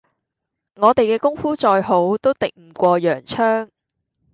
[0.77, 3.69] 我哋嘅功夫再好，都敵唔過洋槍